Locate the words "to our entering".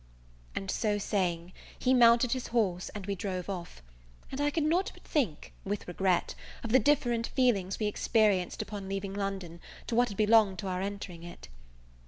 10.57-11.21